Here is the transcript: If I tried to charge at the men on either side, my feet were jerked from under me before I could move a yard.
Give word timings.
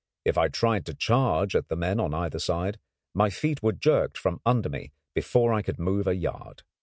If 0.25 0.35
I 0.35 0.47
tried 0.47 0.87
to 0.87 0.95
charge 0.95 1.55
at 1.55 1.67
the 1.67 1.75
men 1.75 1.99
on 1.99 2.11
either 2.11 2.39
side, 2.39 2.79
my 3.13 3.29
feet 3.29 3.61
were 3.61 3.71
jerked 3.71 4.17
from 4.17 4.41
under 4.47 4.67
me 4.67 4.93
before 5.13 5.53
I 5.53 5.61
could 5.61 5.77
move 5.77 6.07
a 6.07 6.15
yard. 6.15 6.63